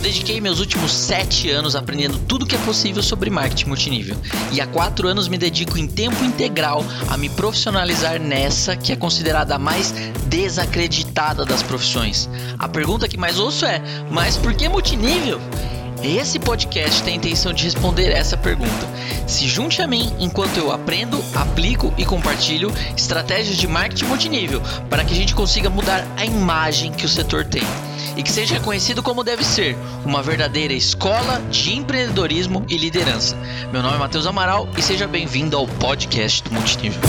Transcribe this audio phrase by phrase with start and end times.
[0.00, 4.16] Eu dediquei meus últimos sete anos aprendendo tudo que é possível sobre marketing multinível.
[4.50, 8.96] E há quatro anos me dedico em tempo integral a me profissionalizar nessa que é
[8.96, 9.92] considerada a mais
[10.24, 12.30] desacreditada das profissões.
[12.58, 15.38] A pergunta que mais ouço é: mas por que multinível?
[16.02, 18.88] Esse podcast tem a intenção de responder essa pergunta.
[19.26, 25.04] Se junte a mim enquanto eu aprendo, aplico e compartilho estratégias de marketing multinível para
[25.04, 27.62] que a gente consiga mudar a imagem que o setor tem
[28.16, 33.36] e que seja reconhecido como deve ser, uma verdadeira escola de empreendedorismo e liderança.
[33.70, 37.00] Meu nome é Matheus Amaral e seja bem-vindo ao podcast do Multinível.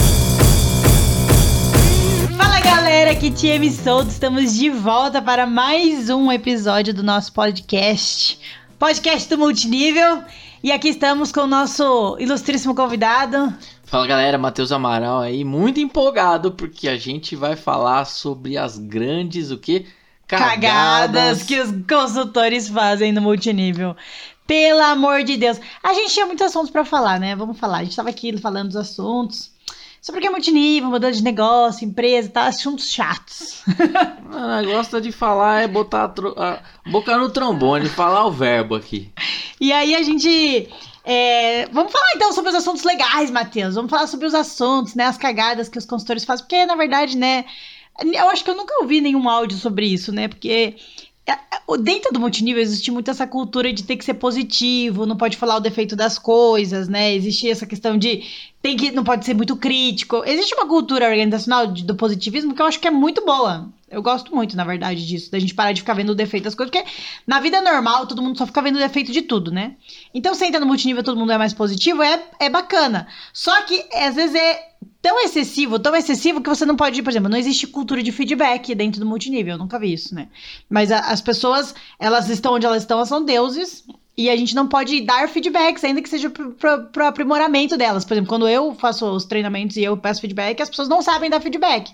[2.36, 8.38] Fala galera, aqui Tiemi Souto, estamos de volta para mais um episódio do nosso podcast,
[8.82, 10.24] podcast do Multinível.
[10.60, 13.54] E aqui estamos com o nosso ilustríssimo convidado.
[13.84, 19.52] Fala galera, Matheus Amaral aí, muito empolgado porque a gente vai falar sobre as grandes,
[19.52, 19.86] o que?
[20.26, 23.94] cagadas que os consultores fazem no multinível.
[24.48, 25.60] Pelo amor de Deus.
[25.80, 27.36] A gente tinha muitos assuntos para falar, né?
[27.36, 27.78] Vamos falar.
[27.78, 29.52] A gente tava aqui falando dos assuntos.
[30.02, 32.46] Sobre o que é multinível, modelo de negócio, empresa, tá?
[32.46, 33.62] Assuntos chatos.
[34.34, 39.12] Ah, gosta de falar é botar a, a boca no trombone, falar o verbo aqui.
[39.60, 40.70] E aí a gente
[41.04, 43.74] é, vamos falar então sobre os assuntos legais, Matheus.
[43.74, 45.04] Vamos falar sobre os assuntos, né?
[45.04, 47.44] As cagadas que os consultores fazem, porque na verdade, né?
[48.02, 50.28] Eu acho que eu nunca ouvi nenhum áudio sobre isso, né?
[50.28, 50.76] Porque
[51.26, 51.38] é, é,
[51.78, 55.56] dentro do multinível existe muito essa cultura de ter que ser positivo, não pode falar
[55.56, 57.14] o defeito das coisas, né?
[57.14, 58.24] Existe essa questão de
[58.62, 60.22] tem que não pode ser muito crítico.
[60.24, 63.68] Existe uma cultura organizacional de, do positivismo que eu acho que é muito boa.
[63.90, 66.54] Eu gosto muito, na verdade, disso, da gente parar de ficar vendo o defeito das
[66.54, 66.90] coisas, porque
[67.26, 69.76] na vida normal todo mundo só fica vendo o defeito de tudo, né?
[70.14, 73.06] Então, você entra no multinível todo mundo é mais positivo, é, é bacana.
[73.34, 74.70] Só que às vezes é
[75.02, 78.74] tão excessivo, tão excessivo que você não pode, por exemplo, não existe cultura de feedback
[78.74, 80.28] dentro do multinível, eu nunca vi isso, né?
[80.70, 83.84] Mas a, as pessoas, elas estão onde elas estão, elas são deuses,
[84.16, 88.04] e a gente não pode dar feedbacks, ainda que seja para aprimoramento delas.
[88.04, 91.30] Por exemplo, quando eu faço os treinamentos e eu peço feedback, as pessoas não sabem
[91.30, 91.90] dar feedback.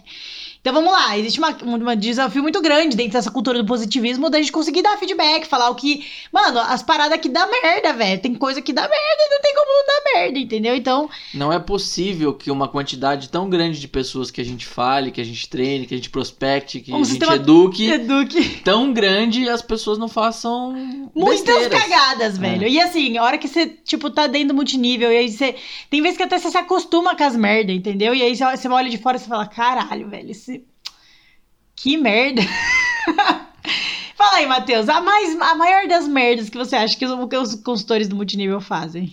[0.61, 4.39] Então vamos lá, existe uma, um desafio muito grande dentro dessa cultura do positivismo da
[4.39, 6.05] gente conseguir dar feedback, falar o que.
[6.33, 8.21] Mano, as paradas que dá merda, velho.
[8.21, 10.75] Tem coisa que dá merda e não tem como não dar merda, entendeu?
[10.75, 11.09] Então.
[11.33, 15.21] Não é possível que uma quantidade tão grande de pessoas que a gente fale, que
[15.21, 18.61] a gente treine, que a gente prospecte, que a gente eduque, eduque.
[18.65, 20.73] Tão grande as pessoas não façam.
[21.15, 21.83] Muitas besteiras.
[21.85, 22.41] cagadas, é.
[22.41, 22.65] velho.
[22.65, 22.69] É.
[22.69, 25.55] E assim, a hora que você, tipo, tá dentro do multinível, e aí você.
[25.89, 28.13] Tem vezes que até você se acostuma com as merdas, entendeu?
[28.15, 30.48] E aí você olha de fora e você fala, caralho, velho, esse
[31.81, 32.43] que merda.
[34.17, 37.37] Fala aí, Matheus, a, mais, a maior das merdas que você acha que os, que
[37.37, 39.13] os consultores do multinível fazem?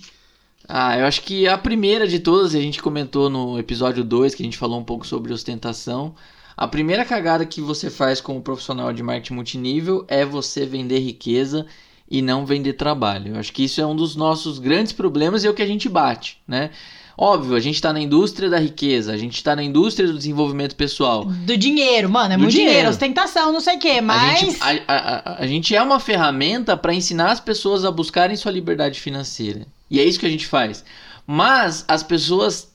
[0.68, 4.42] Ah, eu acho que a primeira de todas, a gente comentou no episódio 2, que
[4.42, 6.16] a gente falou um pouco sobre ostentação.
[6.58, 11.68] A primeira cagada que você faz como profissional de marketing multinível é você vender riqueza
[12.10, 13.34] e não vender trabalho.
[13.34, 15.68] Eu acho que isso é um dos nossos grandes problemas e é o que a
[15.68, 16.72] gente bate, né?
[17.18, 20.76] Óbvio, a gente tá na indústria da riqueza, a gente tá na indústria do desenvolvimento
[20.76, 21.26] pessoal.
[21.26, 22.72] Do dinheiro, mano, é do muito dinheiro.
[22.72, 24.34] dinheiro, ostentação, não sei o quê, mas.
[24.34, 28.36] A gente, a, a, a gente é uma ferramenta para ensinar as pessoas a buscarem
[28.36, 29.66] sua liberdade financeira.
[29.90, 30.84] E é isso que a gente faz.
[31.26, 32.75] Mas as pessoas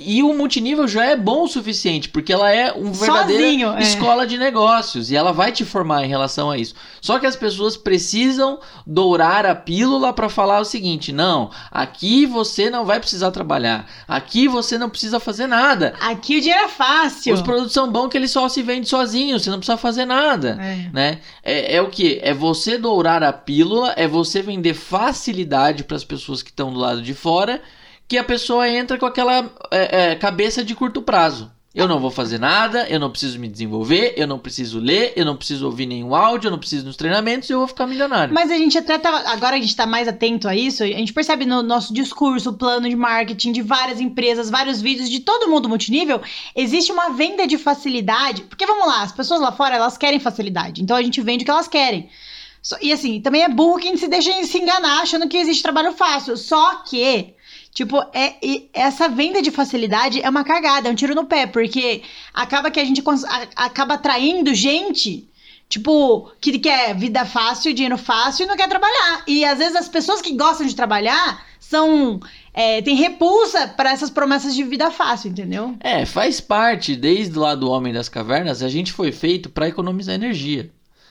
[0.00, 3.82] e o multinível já é bom o suficiente, porque ela é uma verdadeira Sozinho, é.
[3.82, 6.74] escola de negócios e ela vai te formar em relação a isso.
[7.00, 12.70] Só que as pessoas precisam dourar a pílula para falar o seguinte: não, aqui você
[12.70, 15.94] não vai precisar trabalhar, aqui você não precisa fazer nada.
[16.00, 17.34] Aqui o dinheiro é fácil.
[17.34, 20.58] Os produtos são bons que eles só se vendem sozinhos, você não precisa fazer nada.
[20.60, 20.90] É.
[20.92, 21.18] Né?
[21.42, 22.18] É, é o que?
[22.22, 26.78] É você dourar a pílula, é você vender facilidade para as pessoas que estão do
[26.78, 27.60] lado de fora
[28.10, 31.48] que a pessoa entra com aquela é, é, cabeça de curto prazo.
[31.72, 35.24] Eu não vou fazer nada, eu não preciso me desenvolver, eu não preciso ler, eu
[35.24, 38.34] não preciso ouvir nenhum áudio, eu não preciso nos treinamentos e eu vou ficar milionário.
[38.34, 41.12] Mas a gente até tá, agora a gente tá mais atento a isso, a gente
[41.12, 45.68] percebe no nosso discurso, plano de marketing de várias empresas, vários vídeos de todo mundo
[45.68, 46.20] multinível,
[46.56, 50.82] existe uma venda de facilidade, porque vamos lá, as pessoas lá fora, elas querem facilidade,
[50.82, 52.10] então a gente vende o que elas querem.
[52.82, 56.36] E assim, também é burro quem se deixa se enganar achando que existe trabalho fácil,
[56.36, 57.36] só que
[57.72, 58.34] Tipo, é,
[58.72, 62.02] essa venda de facilidade é uma cagada, é um tiro no pé, porque
[62.34, 65.28] acaba que a gente a, acaba atraindo gente,
[65.68, 69.22] tipo, que quer vida fácil, dinheiro fácil e não quer trabalhar.
[69.26, 72.20] E às vezes as pessoas que gostam de trabalhar são.
[72.52, 75.76] É, tem repulsa para essas promessas de vida fácil, entendeu?
[75.78, 80.16] É, faz parte, desde lá do Homem das Cavernas, a gente foi feito para economizar
[80.16, 80.68] energia.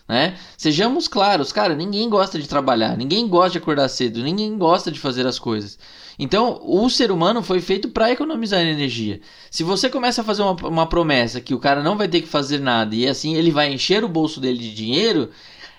[0.09, 0.33] Né?
[0.57, 4.99] Sejamos claros, cara, ninguém gosta de trabalhar, ninguém gosta de acordar cedo, ninguém gosta de
[4.99, 5.77] fazer as coisas.
[6.17, 9.21] Então, o ser humano foi feito para economizar energia.
[9.51, 12.27] Se você começa a fazer uma, uma promessa que o cara não vai ter que
[12.27, 15.29] fazer nada e assim ele vai encher o bolso dele de dinheiro,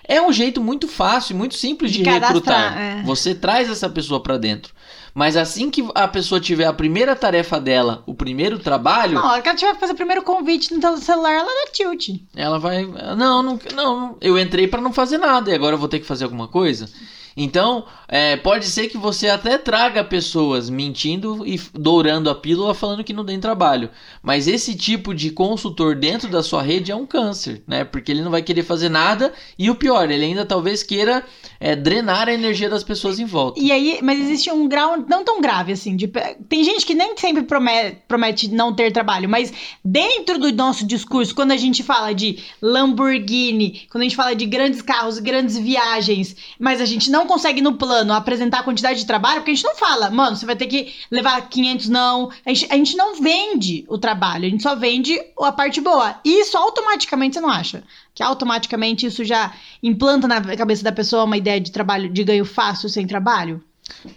[0.07, 2.77] É um jeito muito fácil, muito simples de, De recrutar.
[2.81, 3.03] é.
[3.03, 4.73] Você traz essa pessoa pra dentro.
[5.13, 9.41] Mas assim que a pessoa tiver a primeira tarefa dela, o primeiro trabalho, Na hora
[9.41, 12.09] que ela tiver que fazer o primeiro convite no celular, ela dá tilt.
[12.35, 12.85] ela vai.
[12.85, 14.17] Não, não, não.
[14.21, 16.89] Eu entrei pra não fazer nada e agora eu vou ter que fazer alguma coisa.
[17.35, 23.05] Então, é, pode ser que você até traga pessoas mentindo e dourando a pílula falando
[23.05, 23.89] que não tem trabalho.
[24.21, 27.85] Mas esse tipo de consultor dentro da sua rede é um câncer, né?
[27.85, 31.23] Porque ele não vai querer fazer nada e o pior, ele ainda talvez queira
[31.57, 33.57] é, drenar a energia das pessoas em volta.
[33.57, 35.95] E aí, mas existe um grau não tão grave assim.
[35.95, 36.11] De,
[36.49, 39.53] tem gente que nem sempre promete, promete não ter trabalho, mas
[39.85, 44.45] dentro do nosso discurso, quando a gente fala de Lamborghini, quando a gente fala de
[44.45, 49.05] grandes carros, grandes viagens, mas a gente não consegue no plano apresentar a quantidade de
[49.05, 52.31] trabalho, porque a gente não fala, mano, você vai ter que levar 500 não.
[52.45, 56.15] A gente, a gente não vende o trabalho, a gente só vende a parte boa.
[56.23, 57.83] E isso automaticamente você não acha?
[58.13, 62.45] Que automaticamente isso já implanta na cabeça da pessoa uma ideia de trabalho, de ganho
[62.45, 63.61] fácil sem trabalho?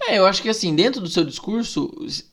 [0.09, 1.91] É, eu acho que assim, dentro do seu discurso,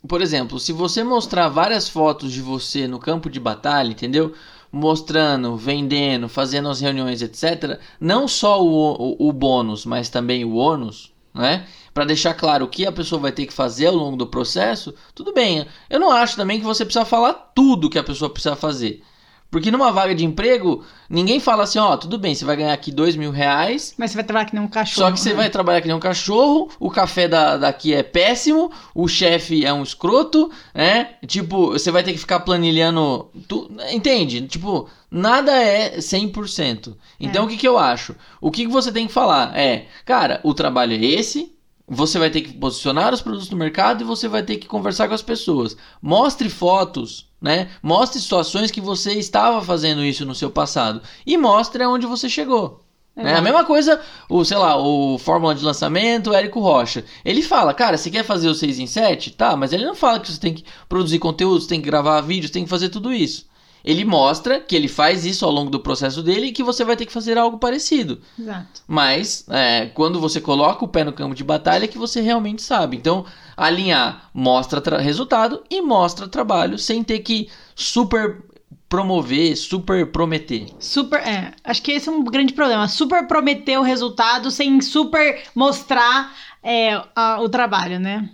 [0.07, 4.33] por exemplo, se você mostrar várias fotos de você no campo de batalha, entendeu?
[4.71, 7.79] Mostrando, vendendo, fazendo as reuniões, etc.
[7.99, 11.65] Não só o, o, o bônus, mas também o ônus, né?
[11.93, 14.93] Pra deixar claro o que a pessoa vai ter que fazer ao longo do processo,
[15.13, 15.65] tudo bem.
[15.89, 19.03] Eu não acho também que você precisa falar tudo que a pessoa precisa fazer.
[19.51, 22.89] Porque numa vaga de emprego, ninguém fala assim, ó, tudo bem, você vai ganhar aqui
[22.89, 25.07] dois mil reais, Mas você vai trabalhar que nem um cachorro.
[25.07, 25.35] só que você né?
[25.35, 29.73] vai trabalhar que nem um cachorro, o café da, daqui é péssimo, o chefe é
[29.73, 31.15] um escroto, né?
[31.27, 33.29] Tipo, você vai ter que ficar planilhando.
[33.49, 34.47] Tu, entende?
[34.47, 36.95] Tipo, nada é 100%.
[37.19, 37.45] Então É.
[37.45, 38.15] o que, que eu acho?
[38.39, 41.53] O que, que você tem que falar é, cara, o trabalho é esse.
[41.93, 45.09] Você vai ter que posicionar os produtos no mercado e você vai ter que conversar
[45.09, 45.75] com as pessoas.
[46.01, 47.69] Mostre fotos, né?
[47.83, 52.85] Mostre situações que você estava fazendo isso no seu passado e mostre aonde você chegou.
[53.13, 53.99] É a mesma coisa,
[54.29, 57.03] o, sei lá, o Fórmula de Lançamento, o Érico Rocha.
[57.25, 59.31] Ele fala, cara, você quer fazer o 6 em 7?
[59.31, 62.21] Tá, mas ele não fala que você tem que produzir conteúdo, você tem que gravar
[62.21, 63.50] vídeos, tem que fazer tudo isso.
[63.83, 66.95] Ele mostra que ele faz isso ao longo do processo dele e que você vai
[66.95, 68.21] ter que fazer algo parecido.
[68.39, 68.81] Exato.
[68.87, 72.61] Mas, é, quando você coloca o pé no campo de batalha, é que você realmente
[72.61, 72.95] sabe.
[72.97, 73.25] Então,
[73.57, 78.43] alinhar mostra tra- resultado e mostra trabalho, sem ter que super
[78.87, 80.67] promover, super prometer.
[80.79, 81.19] Super.
[81.21, 82.87] É, acho que esse é um grande problema.
[82.89, 88.29] Super prometer o resultado sem super mostrar é, a- o trabalho, né?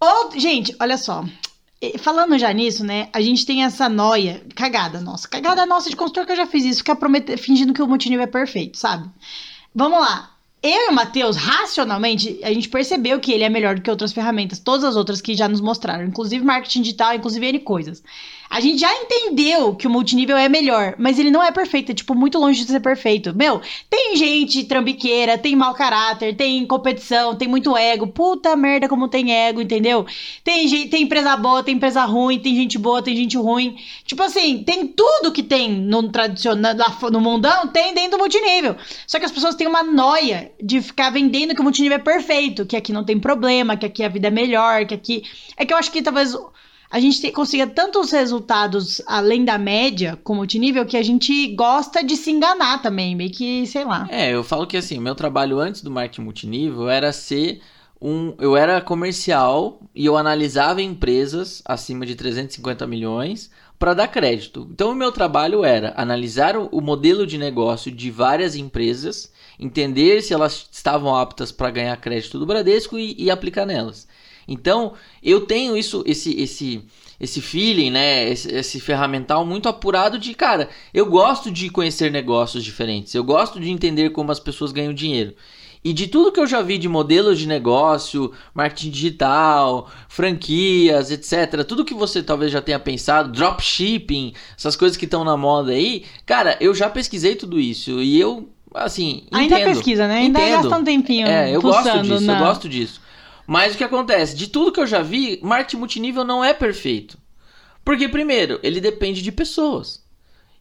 [0.00, 1.24] Ou, gente, olha só.
[1.98, 3.08] Falando já nisso, né?
[3.12, 6.64] A gente tem essa noia, cagada nossa, cagada nossa de consultor que eu já fiz
[6.64, 7.36] isso, ficar promet...
[7.36, 9.08] fingindo que o multinível é perfeito, sabe?
[9.72, 10.34] Vamos lá.
[10.60, 14.12] Eu e o Matheus, racionalmente, a gente percebeu que ele é melhor do que outras
[14.12, 18.02] ferramentas, todas as outras que já nos mostraram, inclusive marketing digital, inclusive N coisas.
[18.50, 21.94] A gente já entendeu que o multinível é melhor, mas ele não é perfeito, é
[21.94, 23.34] tipo muito longe de ser perfeito.
[23.34, 23.60] Meu,
[23.90, 28.06] tem gente trambiqueira, tem mau caráter, tem competição, tem muito ego.
[28.06, 30.06] Puta merda como tem ego, entendeu?
[30.42, 33.76] Tem, gente, tem empresa boa, tem empresa ruim, tem gente boa, tem gente ruim.
[34.04, 36.74] Tipo assim, tem tudo que tem no tradicional,
[37.12, 38.76] no mundão, tem dentro do multinível.
[39.06, 42.64] Só que as pessoas têm uma noia de ficar vendendo que o multinível é perfeito,
[42.64, 45.22] que aqui não tem problema, que aqui a vida é melhor, que aqui.
[45.56, 46.34] É que eu acho que talvez
[46.90, 52.02] a gente te- consiga tantos resultados além da média com multinível que a gente gosta
[52.02, 54.06] de se enganar também, meio que, sei lá.
[54.10, 57.60] É, eu falo que assim, meu trabalho antes do marketing multinível era ser
[58.00, 58.34] um.
[58.38, 64.68] Eu era comercial e eu analisava empresas acima de 350 milhões para dar crédito.
[64.72, 70.20] Então, o meu trabalho era analisar o, o modelo de negócio de várias empresas, entender
[70.22, 74.08] se elas estavam aptas para ganhar crédito do Bradesco e, e aplicar nelas.
[74.48, 76.82] Então, eu tenho isso, esse, esse,
[77.20, 78.28] esse feeling, né?
[78.30, 83.60] Esse, esse ferramental muito apurado de, cara, eu gosto de conhecer negócios diferentes, eu gosto
[83.60, 85.34] de entender como as pessoas ganham dinheiro.
[85.84, 91.62] E de tudo que eu já vi de modelos de negócio, marketing digital, franquias, etc.,
[91.64, 96.04] tudo que você talvez já tenha pensado, dropshipping, essas coisas que estão na moda aí,
[96.26, 99.74] cara, eu já pesquisei tudo isso e eu, assim, Ainda entendo.
[99.74, 100.18] pesquisa, né?
[100.18, 100.62] Ainda Entendo.
[100.62, 101.26] gasta um tempinho.
[101.28, 103.00] É, eu gosto disso, na- eu gosto disso.
[103.50, 104.36] Mas o que acontece?
[104.36, 107.16] De tudo que eu já vi, marketing multinível não é perfeito.
[107.82, 110.04] Porque, primeiro, ele depende de pessoas.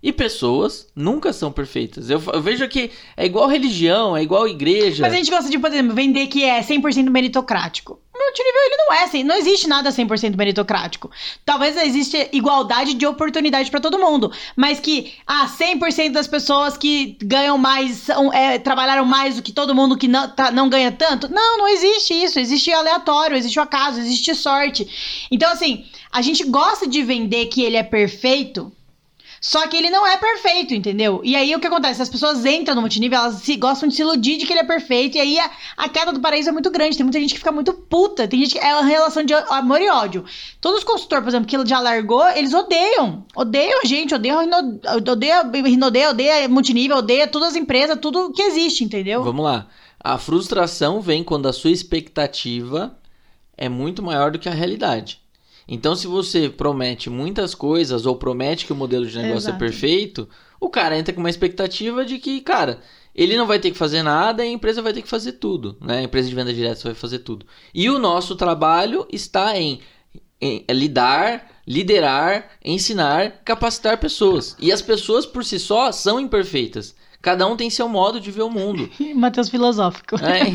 [0.02, 2.10] E pessoas nunca são perfeitas.
[2.10, 5.04] Eu, eu vejo que é igual religião, é igual igreja.
[5.04, 8.00] Mas a gente gosta de, por exemplo, vender que é 100% meritocrático.
[8.28, 9.24] Multinível, ele não é assim.
[9.24, 11.10] Não existe nada 100% meritocrático.
[11.46, 14.32] Talvez exista igualdade de oportunidade pra todo mundo.
[14.56, 19.54] Mas que, ah, 100% das pessoas que ganham mais, são, é, trabalharam mais do que
[19.54, 21.32] todo mundo que não, tá- não ganha tanto.
[21.32, 22.38] Não, não existe isso.
[22.40, 25.26] Existe aleatório, existe o acaso, existe sorte.
[25.32, 28.72] Então, assim, a gente gosta de vender que ele é perfeito.
[29.40, 31.22] Só que ele não é perfeito, entendeu?
[31.24, 32.02] E aí o que acontece?
[32.02, 34.64] As pessoas entram no multinível, elas se, gostam de se iludir de que ele é
[34.64, 36.98] perfeito, e aí a, a, queda do paraíso é muito grande.
[36.98, 38.28] Tem muita gente que fica muito puta.
[38.28, 40.26] Tem gente que é uma relação de amor e ódio.
[40.60, 43.26] Todos os consultores, por exemplo, que já largou, eles odeiam.
[43.36, 44.40] Odeiam a gente, odeiam
[45.08, 49.24] odeia Rinode, odeia multinível, odeia todas as empresas, tudo que existe, entendeu?
[49.24, 49.68] Vamos lá.
[50.00, 52.98] A frustração vem quando a sua expectativa
[53.58, 55.20] é muito maior do que a realidade.
[55.68, 59.56] Então, se você promete muitas coisas ou promete que o modelo de negócio é Exato.
[59.56, 62.80] é perfeito, o cara entra com uma expectativa de que, cara,
[63.14, 65.76] ele não vai ter que fazer nada e a empresa vai ter que fazer tudo,
[65.82, 65.98] né?
[65.98, 67.46] A empresa de venda direta vai fazer tudo.
[67.74, 69.82] E o nosso trabalho está em,
[70.40, 74.56] em lidar, liderar, ensinar, capacitar pessoas.
[74.60, 76.96] E as pessoas por si só são imperfeitas.
[77.22, 78.90] Cada um tem seu modo de ver o mundo.
[79.16, 80.16] Matheus filosófico.
[80.24, 80.54] É.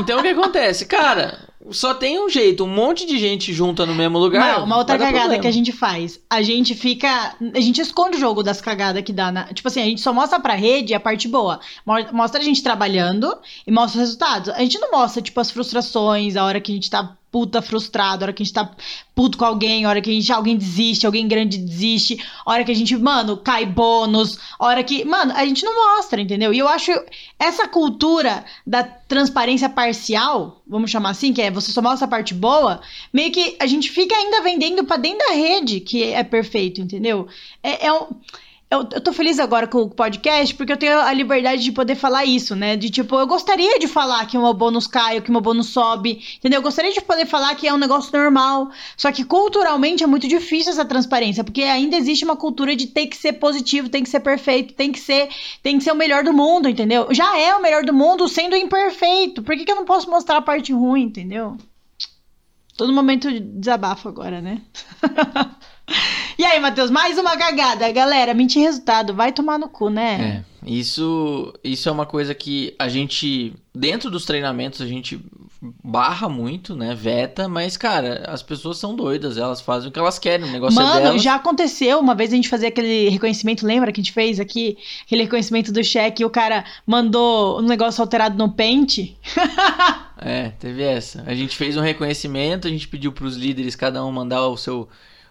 [0.00, 0.86] Então o que acontece?
[0.86, 4.58] Cara, só tem um jeito, um monte de gente junta no mesmo lugar.
[4.58, 5.42] Não, uma outra cagada problema.
[5.42, 6.20] que a gente faz.
[6.28, 7.36] A gente fica.
[7.54, 9.44] A gente esconde o jogo das cagadas que dá na.
[9.52, 11.60] Tipo assim, a gente só mostra pra rede a parte boa.
[12.12, 14.48] Mostra a gente trabalhando e mostra os resultados.
[14.50, 18.24] A gente não mostra, tipo, as frustrações, a hora que a gente tá puta frustrado,
[18.24, 18.70] hora que a gente tá
[19.14, 22.74] puto com alguém, hora que a gente, alguém desiste, alguém grande desiste, hora que a
[22.74, 25.04] gente, mano, cai bônus, hora que.
[25.04, 26.52] Mano, a gente não mostra, entendeu?
[26.54, 26.90] E eu acho
[27.38, 32.32] essa cultura da transparência parcial, vamos chamar assim, que é você só mostra a parte
[32.32, 32.80] boa,
[33.12, 37.28] meio que a gente fica ainda vendendo pra dentro da rede que é perfeito, entendeu?
[37.62, 38.06] É, é um
[38.70, 41.94] eu, eu tô feliz agora com o podcast porque eu tenho a liberdade de poder
[41.94, 42.76] falar isso, né?
[42.76, 45.68] De tipo, eu gostaria de falar que o meu bônus cai, que o meu bônus
[45.68, 46.58] sobe, entendeu?
[46.58, 48.70] Eu gostaria de poder falar que é um negócio normal.
[48.94, 53.06] Só que culturalmente é muito difícil essa transparência, porque ainda existe uma cultura de ter
[53.06, 55.30] que ser positivo, tem que ser perfeito, tem que ser,
[55.62, 57.08] tem que ser o melhor do mundo, entendeu?
[57.10, 59.42] Já é o melhor do mundo sendo imperfeito.
[59.42, 61.56] Por que, que eu não posso mostrar a parte ruim, entendeu?
[62.76, 64.60] Todo momento de desabafo agora, né?
[66.38, 67.90] E aí, Matheus, mais uma cagada.
[67.90, 70.44] Galera, mentir resultado, vai tomar no cu, né?
[70.64, 75.20] É, isso, isso é uma coisa que a gente, dentro dos treinamentos, a gente
[75.82, 76.94] barra muito, né?
[76.94, 80.80] Veta, mas, cara, as pessoas são doidas, elas fazem o que elas querem, o negócio
[80.80, 81.22] é Mano, é delas.
[81.22, 84.78] já aconteceu, uma vez a gente fazia aquele reconhecimento, lembra que a gente fez aqui?
[85.04, 89.16] Aquele reconhecimento do cheque e o cara mandou um negócio alterado no pente.
[90.18, 91.24] é, teve essa.
[91.26, 94.88] A gente fez um reconhecimento, a gente pediu pros líderes cada um mandar o seu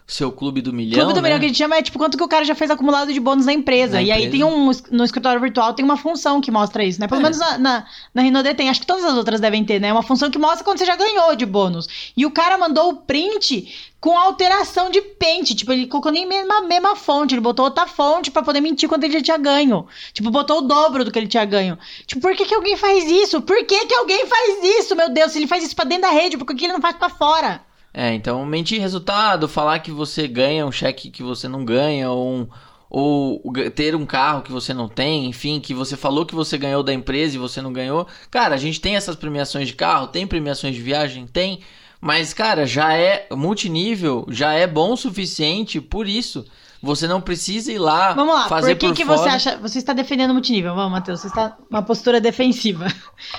[0.07, 0.99] seu clube do milhão.
[0.99, 1.27] Clube do né?
[1.27, 3.19] milhão que a gente chama é tipo quanto que o cara já fez acumulado de
[3.19, 3.95] bônus na empresa.
[3.95, 4.25] Na e empresa.
[4.25, 4.71] aí tem um.
[4.89, 7.09] No escritório virtual tem uma função que mostra isso, né?
[7.09, 7.23] Pelo é.
[7.23, 8.69] menos na, na, na Rinode tem.
[8.69, 9.91] Acho que todas as outras devem ter, né?
[9.91, 12.13] Uma função que mostra quando você já ganhou de bônus.
[12.15, 15.53] E o cara mandou o print com alteração de pente.
[15.53, 17.33] Tipo, ele colocou nem mesma, mesma fonte.
[17.33, 19.85] Ele botou outra fonte para poder mentir quanto ele já tinha ganho.
[20.13, 21.77] Tipo, botou o dobro do que ele tinha ganho.
[22.05, 23.41] Tipo, por que, que alguém faz isso?
[23.41, 24.95] Por que, que alguém faz isso?
[24.95, 26.95] Meu Deus, se ele faz isso pra dentro da rede, por que ele não faz
[26.95, 27.66] pra fora?
[27.93, 32.31] É, então mentir resultado, falar que você ganha um cheque que você não ganha, ou,
[32.31, 32.47] um,
[32.89, 33.41] ou
[33.75, 36.93] ter um carro que você não tem, enfim, que você falou que você ganhou da
[36.93, 38.07] empresa e você não ganhou.
[38.29, 41.61] Cara, a gente tem essas premiações de carro, tem premiações de viagem, tem.
[41.99, 46.45] Mas, cara, já é multinível, já é bom o suficiente por isso.
[46.81, 49.17] Você não precisa ir lá Vamos lá, fazer por que, por que fora.
[49.17, 49.57] você acha.
[49.57, 50.75] Você está defendendo o multinível?
[50.75, 52.87] Vamos, Matheus, você está uma postura defensiva.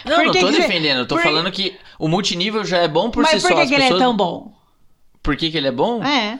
[0.04, 1.22] Não, por não tô defendendo, eu tô por...
[1.22, 3.54] falando que o multinível já é bom por Mas si por só.
[3.54, 4.52] Mas por que, ele é tão bom?
[5.22, 6.02] Por que, que ele é bom?
[6.02, 6.38] É.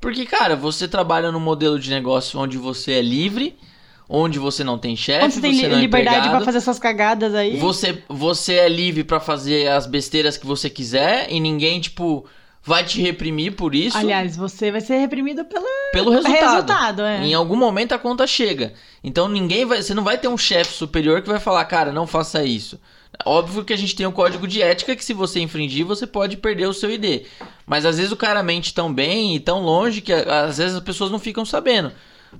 [0.00, 3.56] Porque, cara, você trabalha num modelo de negócio onde você é livre,
[4.08, 6.78] onde você não tem chefe, onde você tem você não é liberdade para fazer essas
[6.78, 7.56] cagadas aí.
[7.58, 12.24] Você, você é livre para fazer as besteiras que você quiser e ninguém, tipo,
[12.68, 13.96] vai te reprimir por isso.
[13.96, 16.52] Aliás, você vai ser reprimido pelo, pelo resultado.
[16.52, 17.24] resultado é.
[17.24, 18.74] Em algum momento a conta chega.
[19.02, 22.06] Então ninguém vai, você não vai ter um chefe superior que vai falar, cara, não
[22.06, 22.78] faça isso.
[23.24, 26.36] Óbvio que a gente tem um código de ética que se você infringir, você pode
[26.36, 27.24] perder o seu ID.
[27.66, 30.82] Mas às vezes o cara mente tão bem e tão longe que às vezes as
[30.82, 31.90] pessoas não ficam sabendo.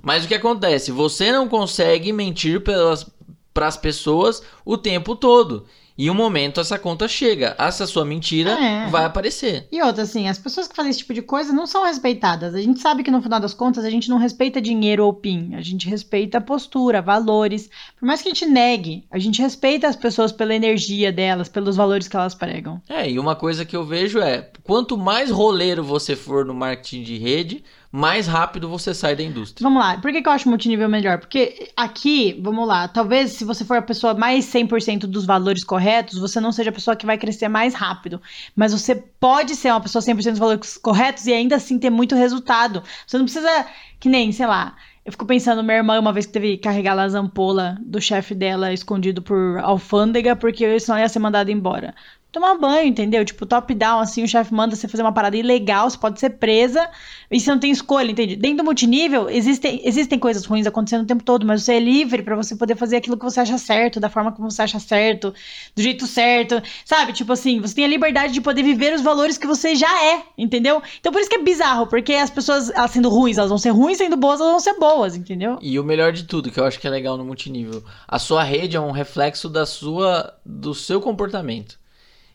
[0.03, 0.91] Mas o que acontece?
[0.91, 5.65] Você não consegue mentir para as pessoas o tempo todo.
[5.99, 7.57] E um momento essa conta chega.
[7.59, 8.87] Essa sua mentira é.
[8.87, 9.67] vai aparecer.
[9.69, 12.55] E outra, assim, as pessoas que fazem esse tipo de coisa não são respeitadas.
[12.55, 15.55] A gente sabe que no final das contas a gente não respeita dinheiro ou PIN.
[15.55, 17.69] A gente respeita postura, valores.
[17.99, 21.75] Por mais que a gente negue, a gente respeita as pessoas pela energia delas, pelos
[21.75, 22.81] valores que elas pregam.
[22.87, 27.03] É, e uma coisa que eu vejo é: quanto mais roleiro você for no marketing
[27.03, 29.63] de rede, mais rápido você sai da indústria.
[29.63, 31.17] Vamos lá, por que, que eu acho multinível melhor?
[31.17, 36.19] Porque aqui, vamos lá, talvez se você for a pessoa mais 100% dos valores corretos,
[36.19, 38.21] você não seja a pessoa que vai crescer mais rápido.
[38.55, 42.15] Mas você pode ser uma pessoa 100% dos valores corretos e ainda assim ter muito
[42.15, 42.83] resultado.
[43.07, 43.65] Você não precisa,
[43.99, 46.97] que nem, sei lá, eu fico pensando, minha irmã, uma vez que teve que carregar
[46.99, 51.95] as ampolas do chefe dela escondido por alfândega, porque senão ia ser mandado embora.
[52.31, 53.25] Tomar banho, entendeu?
[53.25, 56.87] Tipo, top-down, assim, o chefe manda você fazer uma parada ilegal, você pode ser presa
[57.31, 58.35] e você não tem escolha, entende?
[58.35, 62.21] Dentro do multinível, existem, existem coisas ruins acontecendo o tempo todo, mas você é livre
[62.21, 65.33] para você poder fazer aquilo que você acha certo, da forma como você acha certo,
[65.75, 67.13] do jeito certo, sabe?
[67.13, 70.23] Tipo assim, você tem a liberdade de poder viver os valores que você já é,
[70.37, 70.81] entendeu?
[70.99, 73.71] Então por isso que é bizarro, porque as pessoas, elas sendo ruins, elas vão ser
[73.71, 75.57] ruins, sendo boas, elas vão ser boas, entendeu?
[75.61, 78.43] E o melhor de tudo, que eu acho que é legal no multinível, a sua
[78.43, 81.79] rede é um reflexo da sua, do seu comportamento.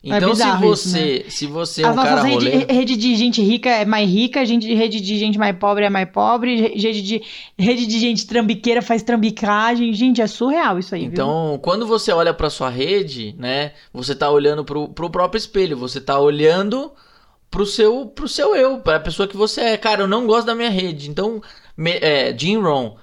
[0.06, 1.30] É então, é se você, isso, né?
[1.30, 5.00] se você é um cara rede, rede de gente rica é mais rica, gente, rede
[5.00, 7.23] de gente mais pobre é mais pobre, rede de,
[7.58, 9.94] rede de gente trambiqueira faz trambicagem.
[9.94, 11.04] Gente, é surreal isso aí.
[11.04, 11.58] Então, viu?
[11.61, 16.02] quando você olha para sua rede, né, você tá olhando pro, pro próprio espelho, você
[16.02, 16.92] tá olhando
[17.50, 19.76] pro seu, pro seu eu, pra pessoa que você é.
[19.78, 21.08] Cara, eu não gosto da minha rede.
[21.08, 21.40] Então,
[21.75, 22.96] me, é, Jim Rohn,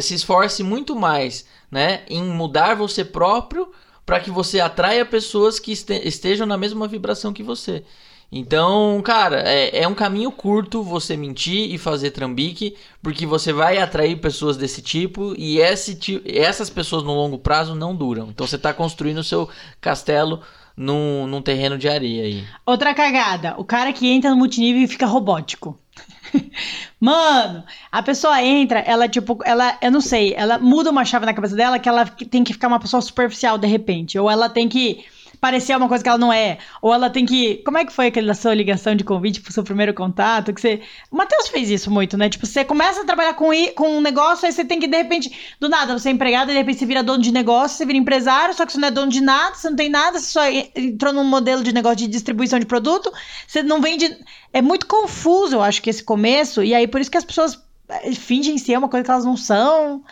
[0.00, 3.68] se esforce muito mais, né, em mudar você próprio
[4.08, 7.84] para que você atraia pessoas que estejam na mesma vibração que você.
[8.32, 13.76] Então, cara, é, é, um caminho curto você mentir e fazer trambique, porque você vai
[13.76, 18.28] atrair pessoas desse tipo e esse, essas pessoas no longo prazo não duram.
[18.30, 19.46] Então você está construindo o seu
[19.78, 20.40] castelo
[20.78, 22.44] num, num terreno de areia aí.
[22.64, 25.78] Outra cagada, o cara que entra no multinível e fica robótico.
[27.00, 31.34] Mano, a pessoa entra, ela, tipo, ela, eu não sei, ela muda uma chave na
[31.34, 34.18] cabeça dela que ela tem que ficar uma pessoa superficial de repente.
[34.18, 35.04] Ou ela tem que
[35.40, 36.58] parecer uma coisa que ela não é.
[36.82, 37.56] Ou ela tem que.
[37.64, 40.52] Como é que foi aquela sua ligação de convite pro seu primeiro contato?
[40.52, 40.80] Que você.
[41.10, 42.28] O Matheus fez isso muito, né?
[42.28, 45.56] Tipo, você começa a trabalhar com, com um negócio, aí você tem que, de repente,
[45.60, 48.54] do nada, você é empregado, de repente você vira dono de negócio, você vira empresário,
[48.54, 50.42] só que você não é dono de nada, você não tem nada, você só
[50.76, 53.12] entrou num modelo de negócio de distribuição de produto,
[53.46, 54.16] você não vende.
[54.52, 57.62] É muito confuso, eu acho, que esse começo, e aí por isso que as pessoas
[57.88, 60.02] eh, fingem ser uma coisa que elas não são.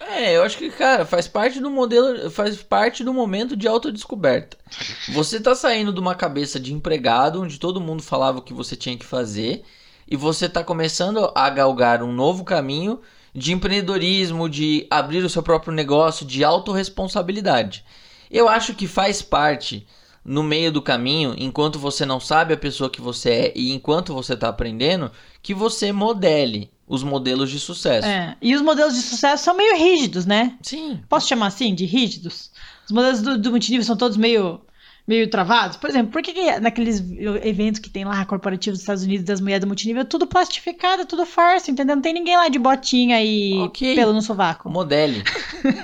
[0.00, 4.56] É, eu acho que, cara, faz parte do modelo, faz parte do momento de autodescoberta.
[5.12, 8.74] Você tá saindo de uma cabeça de empregado, onde todo mundo falava o que você
[8.74, 9.62] tinha que fazer,
[10.08, 13.00] e você tá começando a galgar um novo caminho
[13.34, 17.84] de empreendedorismo, de abrir o seu próprio negócio, de autorresponsabilidade.
[18.30, 19.86] Eu acho que faz parte
[20.24, 24.14] no meio do caminho, enquanto você não sabe a pessoa que você é e enquanto
[24.14, 25.10] você está aprendendo,
[25.42, 28.08] que você modele os modelos de sucesso.
[28.08, 30.56] É, e os modelos de sucesso são meio rígidos, né?
[30.60, 30.98] Sim.
[31.08, 32.50] Posso chamar assim, de rígidos?
[32.84, 34.60] Os modelos do, do multinível são todos meio,
[35.06, 35.76] meio travados.
[35.76, 37.00] Por exemplo, por que, que naqueles
[37.44, 41.06] eventos que tem lá, corporativos dos Estados Unidos, das mulheres do multinível, é tudo plastificado,
[41.06, 41.94] tudo farsa, entendeu?
[41.94, 43.94] Não tem ninguém lá de botinha e okay.
[43.94, 44.68] pelo no sovaco.
[44.68, 45.22] Modele.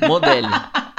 [0.09, 0.49] Modele.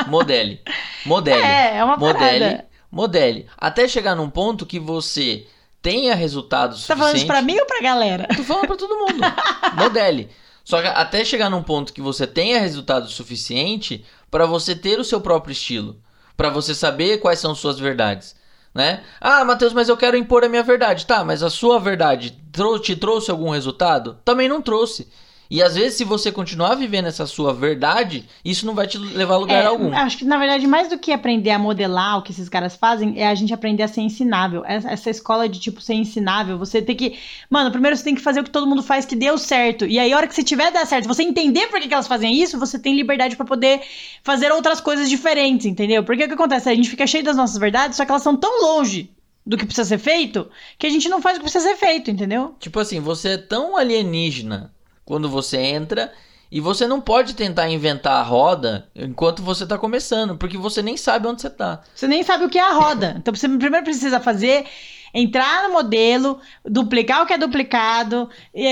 [0.08, 0.62] modele.
[1.06, 1.42] Modele.
[1.44, 2.46] É, é uma modele.
[2.46, 2.66] Parada.
[2.90, 3.46] Modele.
[3.58, 5.46] Até chegar num ponto que você
[5.88, 8.28] tenha resultados Tá falando isso pra mim ou pra galera?
[8.36, 9.22] Tô falando pra todo mundo.
[9.78, 10.30] Modele.
[10.66, 15.04] Só que até chegar num ponto que você tenha resultado suficiente para você ter o
[15.06, 15.96] seu próprio estilo,
[16.36, 18.36] para você saber quais são suas verdades,
[18.76, 19.02] né?
[19.22, 21.06] Ah, Matheus, mas eu quero impor a minha verdade.
[21.06, 22.38] Tá, mas a sua verdade
[22.84, 24.18] te trouxe algum resultado?
[24.26, 25.08] Também não trouxe.
[25.50, 29.36] E às vezes, se você continuar vivendo essa sua verdade, isso não vai te levar
[29.36, 29.94] a lugar é, algum.
[29.94, 33.14] Acho que, na verdade, mais do que aprender a modelar o que esses caras fazem,
[33.20, 34.64] é a gente aprender a ser ensinável.
[34.66, 37.18] Essa escola de, tipo, ser ensinável, você tem que.
[37.50, 39.86] Mano, primeiro você tem que fazer o que todo mundo faz que deu certo.
[39.86, 42.08] E aí, a hora que você tiver dar certo, você entender por que, que elas
[42.08, 43.82] fazem isso, você tem liberdade para poder
[44.24, 46.04] fazer outras coisas diferentes, entendeu?
[46.04, 46.70] Porque o que acontece?
[46.70, 49.10] A gente fica cheio das nossas verdades, só que elas são tão longe
[49.46, 52.12] do que precisa ser feito que a gente não faz o que precisa ser feito,
[52.12, 52.54] entendeu?
[52.60, 54.74] Tipo assim, você é tão alienígena
[55.08, 56.12] quando você entra.
[56.50, 60.96] E você não pode tentar inventar a roda enquanto você está começando, porque você nem
[60.96, 61.82] sabe onde você está.
[61.94, 63.16] Você nem sabe o que é a roda.
[63.20, 64.66] Então você primeiro precisa fazer
[65.14, 68.30] entrar no modelo, duplicar o que é duplicado,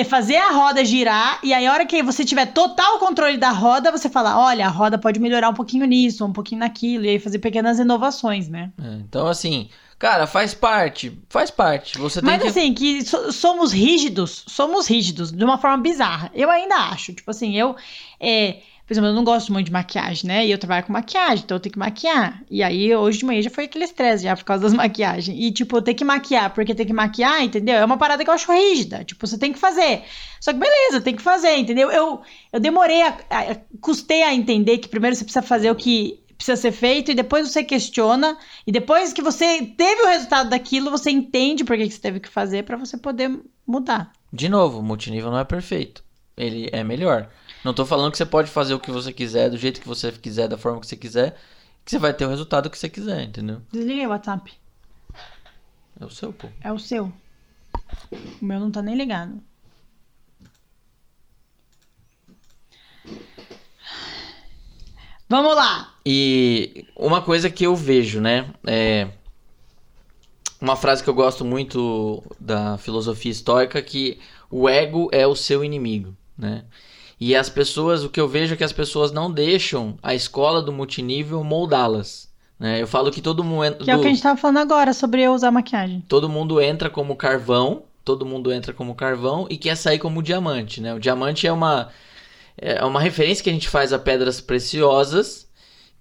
[0.07, 3.91] fazer a roda girar, e aí a hora que você tiver total controle da roda,
[3.91, 7.19] você fala, olha, a roda pode melhorar um pouquinho nisso, um pouquinho naquilo, e aí
[7.19, 8.71] fazer pequenas inovações, né?
[8.81, 9.69] É, então, assim,
[10.05, 11.97] Cara, faz parte, faz parte.
[11.97, 12.47] Você Mas que...
[12.47, 16.29] assim, que so somos rígidos, somos rígidos de uma forma bizarra.
[16.35, 17.75] Eu ainda acho, tipo assim, eu,
[18.19, 20.45] é, por exemplo, eu não gosto muito de maquiagem, né?
[20.45, 22.43] E eu trabalho com maquiagem, então eu tenho que maquiar.
[22.51, 25.35] E aí, hoje de manhã já foi aquele estresse já por causa das maquiagens.
[25.35, 27.73] E, tipo, eu tenho que maquiar, porque tem que maquiar, entendeu?
[27.73, 29.03] É uma parada que eu acho rígida.
[29.03, 30.03] Tipo, você tem que fazer.
[30.39, 31.89] Só que beleza, tem que fazer, entendeu?
[31.89, 32.21] Eu,
[32.53, 36.55] eu demorei a, a, custei a entender que primeiro você precisa fazer o que precisa
[36.55, 41.09] ser feito e depois você questiona e depois que você teve o resultado daquilo, você
[41.09, 44.11] entende por que você teve que fazer para você poder mudar.
[44.31, 46.03] De novo, o multinível não é perfeito.
[46.35, 47.29] Ele é melhor.
[47.63, 50.11] Não tô falando que você pode fazer o que você quiser, do jeito que você
[50.11, 51.37] quiser, da forma que você quiser,
[51.83, 53.61] que você vai ter o resultado que você quiser, entendeu?
[53.71, 54.53] Desliguei o WhatsApp.
[55.99, 56.49] É o seu, pô.
[56.61, 57.11] É o seu.
[58.11, 59.41] O meu não tá nem ligado.
[65.27, 65.93] Vamos lá.
[66.05, 68.47] E uma coisa que eu vejo, né?
[68.65, 69.07] É,
[70.61, 75.63] uma frase que eu gosto muito da filosofia estoica que o ego é o seu
[75.63, 76.63] inimigo, né?
[77.19, 80.61] E as pessoas, o que eu vejo é que as pessoas não deixam a escola
[80.61, 82.29] do multinível moldá-las.
[82.59, 82.81] Né?
[82.81, 83.83] Eu falo que todo mundo.
[83.83, 86.03] Que é o que a gente tava falando agora sobre eu usar maquiagem.
[86.07, 90.81] Todo mundo entra como carvão, todo mundo entra como carvão e quer sair como diamante,
[90.81, 90.93] né?
[90.93, 91.89] O diamante é uma
[92.57, 95.45] é uma referência que a gente faz a pedras preciosas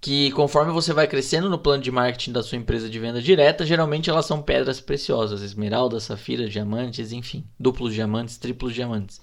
[0.05, 3.65] que conforme você vai crescendo no plano de marketing da sua empresa de venda direta,
[3.65, 9.19] geralmente elas são pedras preciosas, esmeralda, safira, diamantes, enfim, duplos diamantes, triplos diamantes.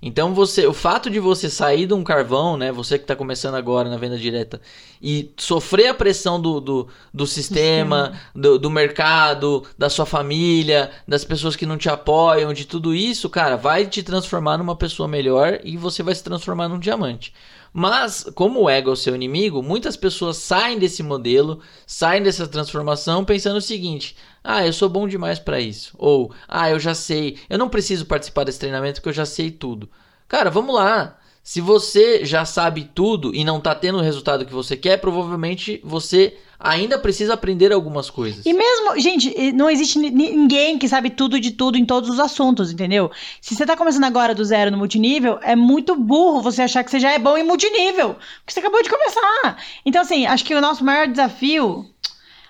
[0.00, 3.56] Então você, o fato de você sair de um carvão, né, você que está começando
[3.56, 4.60] agora na venda direta
[5.02, 11.24] e sofrer a pressão do, do, do sistema, do, do, mercado, da sua família, das
[11.24, 15.58] pessoas que não te apoiam, de tudo isso, cara, vai te transformar numa pessoa melhor
[15.64, 17.32] e você vai se transformar num diamante.
[17.78, 22.44] Mas, como o ego é o seu inimigo, muitas pessoas saem desse modelo, saem dessa
[22.48, 25.94] transformação pensando o seguinte: ah, eu sou bom demais para isso.
[25.96, 29.52] Ou, ah, eu já sei, eu não preciso participar desse treinamento porque eu já sei
[29.52, 29.88] tudo.
[30.26, 31.20] Cara, vamos lá.
[31.40, 35.80] Se você já sabe tudo e não tá tendo o resultado que você quer, provavelmente
[35.84, 38.44] você ainda precisa aprender algumas coisas.
[38.44, 42.72] E mesmo, gente, não existe ninguém que sabe tudo de tudo em todos os assuntos,
[42.72, 43.10] entendeu?
[43.40, 46.90] Se você tá começando agora do zero no multinível, é muito burro você achar que
[46.90, 49.62] você já é bom em multinível, porque você acabou de começar.
[49.84, 51.86] Então, assim, acho que o nosso maior desafio.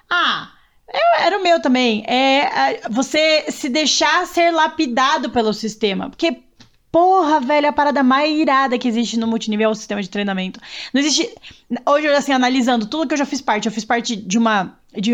[0.09, 0.53] Ah,
[0.93, 2.03] eu, era o meu também.
[2.09, 6.09] É você se deixar ser lapidado pelo sistema.
[6.09, 6.45] Porque,
[6.91, 10.61] porra, velho, a parada mais irada que existe no multinível é o sistema de treinamento.
[10.93, 11.35] Não existe.
[11.87, 14.79] Hoje, assim, analisando tudo que eu já fiz parte, eu fiz parte de uma.
[14.93, 15.13] De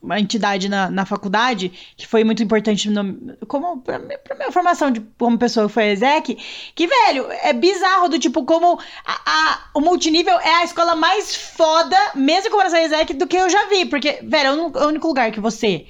[0.00, 4.90] uma entidade na, na faculdade, que foi muito importante no, como pra, pra minha formação
[4.90, 6.38] de, como pessoa, foi a ESEC,
[6.74, 11.34] que, velho, é bizarro do tipo como a, a, o multinível é a escola mais
[11.34, 15.08] foda, mesmo com a ESEC, do que eu já vi, porque, velho, é o único
[15.08, 15.86] lugar que você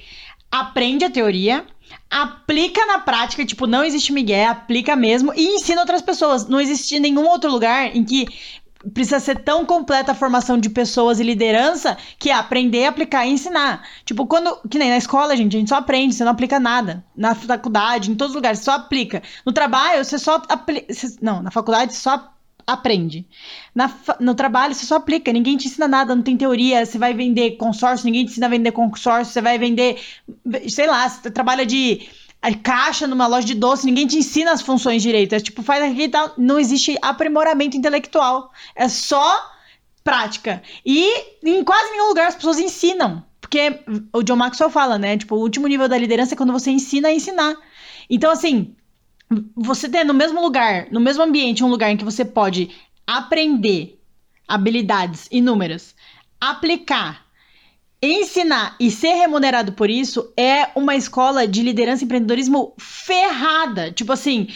[0.51, 1.65] aprende a teoria,
[2.09, 6.47] aplica na prática, tipo, não existe Miguel, aplica mesmo e ensina outras pessoas.
[6.47, 8.27] Não existe nenhum outro lugar em que
[8.93, 13.31] precisa ser tão completa a formação de pessoas e liderança que é aprender, aplicar e
[13.31, 13.85] ensinar.
[14.05, 14.57] Tipo, quando.
[14.69, 17.03] Que nem na escola, gente, a gente só aprende, você não aplica nada.
[17.15, 19.21] Na faculdade, em todos os lugares, só aplica.
[19.45, 20.87] No trabalho, você só aplica.
[21.21, 22.33] Não, na faculdade só
[22.65, 23.25] aprende.
[23.73, 26.85] Na, no trabalho, você só aplica, ninguém te ensina nada, não tem teoria.
[26.85, 29.99] Você vai vender consórcio, ninguém te ensina a vender consórcio, você vai vender.
[30.67, 32.07] Sei lá, você trabalha de
[32.41, 35.33] a caixa numa loja de doce, ninguém te ensina as funções direito.
[35.33, 36.33] É tipo, faz aqui e tal.
[36.37, 38.51] Não existe aprimoramento intelectual.
[38.75, 39.51] É só
[40.03, 40.61] prática.
[40.85, 41.11] E
[41.43, 43.23] em quase nenhum lugar as pessoas ensinam.
[43.41, 43.79] Porque
[44.13, 45.17] o John Maxwell fala, né?
[45.17, 47.55] Tipo, o último nível da liderança é quando você ensina a ensinar.
[48.09, 48.75] Então, assim,
[49.55, 52.69] você ter no mesmo lugar, no mesmo ambiente, um lugar em que você pode
[53.05, 53.99] aprender
[54.47, 55.95] habilidades inúmeras,
[56.39, 57.29] aplicar
[58.01, 63.91] Ensinar e ser remunerado por isso é uma escola de liderança e empreendedorismo ferrada.
[63.91, 64.47] Tipo assim,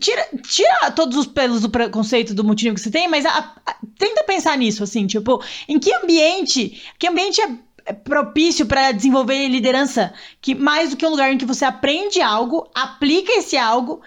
[0.00, 3.76] tira, tira todos os pelos do preconceito do motivo que você tem, mas a, a,
[3.96, 7.48] tenta pensar nisso, assim, tipo, em que ambiente, que ambiente é
[7.92, 12.68] propício para desenvolver liderança, que mais do que um lugar em que você aprende algo,
[12.74, 14.02] aplica esse algo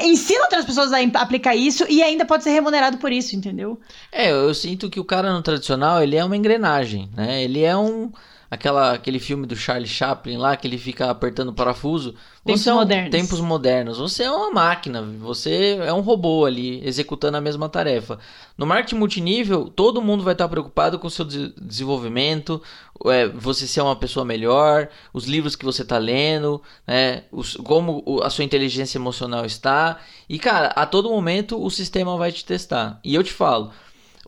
[0.00, 3.80] ensina outras pessoas a aplicar isso e ainda pode ser remunerado por isso, entendeu?
[4.12, 7.42] É, eu sinto que o cara no tradicional, ele é uma engrenagem, né?
[7.42, 8.12] Ele é um
[8.50, 12.14] aquela, aquele filme do Charlie Chaplin lá, que ele fica apertando parafuso.
[12.44, 13.10] Tempos é um, modernos.
[13.10, 13.98] Tempos modernos.
[13.98, 18.18] Você é uma máquina, você é um robô ali, executando a mesma tarefa.
[18.56, 22.62] No marketing multinível, todo mundo vai estar preocupado com o seu desenvolvimento,
[23.06, 28.20] é, você ser uma pessoa melhor, os livros que você está lendo, né, os, como
[28.22, 29.98] a sua inteligência emocional está.
[30.28, 32.98] E, cara, a todo momento o sistema vai te testar.
[33.04, 33.70] E eu te falo,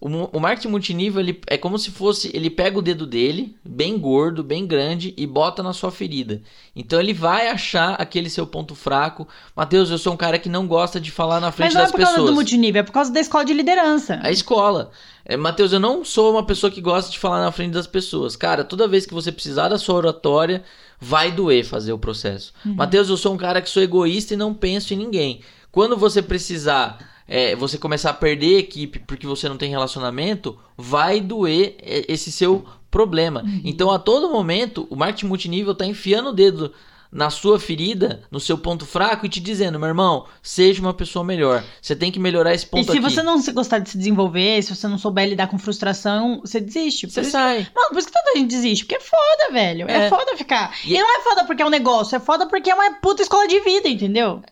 [0.01, 2.31] o, o marketing multinível ele, é como se fosse.
[2.33, 6.41] Ele pega o dedo dele, bem gordo, bem grande, e bota na sua ferida.
[6.75, 9.29] Então ele vai achar aquele seu ponto fraco.
[9.55, 11.93] Mateus, eu sou um cara que não gosta de falar na frente das pessoas.
[11.93, 14.19] Mas não é por causa do multinível, é por causa da escola de liderança.
[14.23, 14.91] A escola.
[15.23, 18.35] É, Mateus, eu não sou uma pessoa que gosta de falar na frente das pessoas.
[18.37, 20.65] Cara, toda vez que você precisar da sua oratória,
[20.99, 22.55] vai doer fazer o processo.
[22.65, 22.75] Uhum.
[22.75, 25.43] Mateus, eu sou um cara que sou egoísta e não penso em ninguém.
[25.71, 26.99] Quando você precisar
[27.31, 32.65] é, você começar a perder equipe porque você não tem relacionamento, vai doer esse seu
[32.91, 33.43] problema.
[33.45, 33.63] Uhum.
[33.65, 36.73] Então, a todo momento, o marketing multinível está enfiando o dedo
[37.13, 41.25] na sua ferida, no seu ponto fraco e te dizendo, meu irmão, seja uma pessoa
[41.25, 41.65] melhor.
[41.81, 42.91] Você tem que melhorar esse ponto aqui.
[42.91, 43.15] E se aqui.
[43.15, 47.09] você não gostar de se desenvolver, se você não souber lidar com frustração, você desiste.
[47.09, 47.67] Você sai.
[47.75, 48.85] Mano, por isso que tanta gente desiste.
[48.85, 49.89] Porque é foda, velho.
[49.89, 50.73] É, é foda ficar.
[50.85, 50.95] E...
[50.95, 53.47] e não é foda porque é um negócio, é foda porque é uma puta escola
[53.47, 54.43] de vida, entendeu?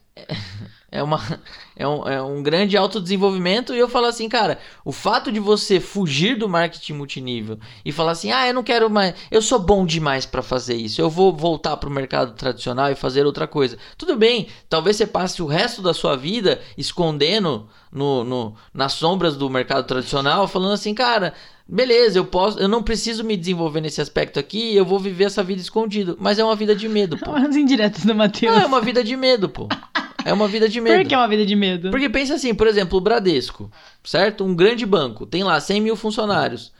[0.90, 1.02] É...
[1.02, 1.20] uma,
[1.76, 3.74] é, um, é um grande autodesenvolvimento.
[3.74, 8.12] E eu falo assim, cara, o fato de você fugir do marketing multinível e falar
[8.12, 11.34] assim, ah, eu não quero mais, eu sou bom demais para fazer isso, eu vou
[11.34, 13.78] voltar para o mercado tradicional e fazer outra coisa.
[13.96, 19.36] Tudo bem, talvez você passe o resto da sua vida escondendo no, no, nas sombras
[19.36, 21.34] do mercado tradicional, falando assim, cara,
[21.66, 25.42] beleza, eu posso, eu não preciso me desenvolver nesse aspecto aqui, eu vou viver essa
[25.42, 27.30] vida escondido, mas é uma vida de medo, pô.
[27.38, 28.54] Umas indiretas do Matheus.
[28.54, 29.68] Não, é uma vida de medo, pô.
[30.28, 30.96] É uma vida de medo.
[30.98, 31.90] Por que é uma vida de medo?
[31.90, 33.70] Porque pensa assim, por exemplo, o Bradesco,
[34.04, 34.44] certo?
[34.44, 36.70] Um grande banco, tem lá 100 mil funcionários.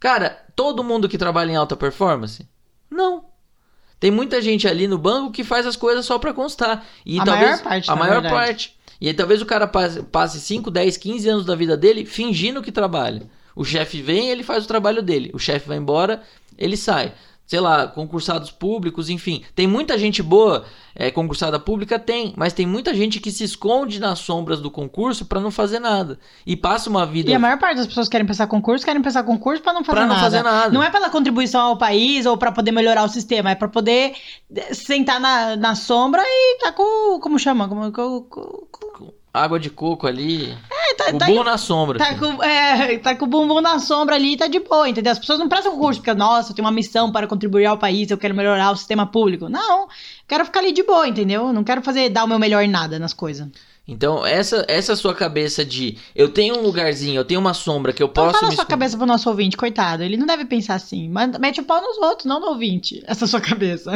[0.00, 2.44] Cara, todo mundo que trabalha em alta performance?
[2.90, 3.24] Não.
[4.00, 6.84] Tem muita gente ali no banco que faz as coisas só para constar.
[7.06, 7.90] E a talvez, maior parte.
[7.90, 8.34] A maior verdade.
[8.34, 8.78] parte.
[9.00, 12.72] E aí talvez o cara passe 5, 10, 15 anos da vida dele fingindo que
[12.72, 13.22] trabalha.
[13.54, 15.30] O chefe vem, ele faz o trabalho dele.
[15.32, 16.22] O chefe vai embora,
[16.56, 17.12] ele sai
[17.48, 19.42] sei lá, concursados públicos, enfim.
[19.54, 23.98] Tem muita gente boa, é, concursada pública tem, mas tem muita gente que se esconde
[23.98, 26.20] nas sombras do concurso para não fazer nada.
[26.46, 27.30] E passa uma vida.
[27.30, 29.82] E a maior parte das pessoas que querem pensar concurso, querem pensar concurso para não
[29.82, 30.20] fazer pra não nada.
[30.20, 30.70] fazer nada.
[30.70, 34.12] Não é pela contribuição ao país ou para poder melhorar o sistema, é para poder
[34.72, 37.18] sentar na, na sombra e tá com.
[37.18, 37.66] Como chama?
[37.66, 40.56] Como, com, com, água de coco ali.
[40.70, 41.98] É, tá, o tá, bumbum na sombra.
[41.98, 42.18] Tá, assim.
[42.18, 45.12] com, é, tá com o bumbum na sombra ali e tá de boa, entendeu?
[45.12, 48.10] As pessoas não prestam concurso porque, nossa, eu tenho uma missão para contribuir ao país,
[48.10, 49.48] eu quero melhorar o sistema público.
[49.48, 49.88] Não,
[50.26, 51.52] quero ficar ali de boa, entendeu?
[51.52, 53.48] Não quero fazer, dar o meu melhor em nada nas coisas.
[53.88, 58.02] Então, essa, essa sua cabeça de eu tenho um lugarzinho, eu tenho uma sombra que
[58.02, 58.38] eu então, posso.
[58.38, 60.02] Fala me sua cabeça pro nosso ouvinte, coitado.
[60.02, 61.10] Ele não deve pensar assim.
[61.40, 63.02] Mete o pau nos outros, não no ouvinte.
[63.06, 63.92] Essa sua cabeça.